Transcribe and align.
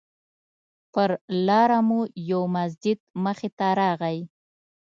پر 0.93 1.09
لاره 1.47 1.79
مو 1.87 1.99
یو 2.31 2.41
مسجد 2.55 2.97
مخې 3.23 3.49
ته 3.57 3.67
راغی. 3.79 4.19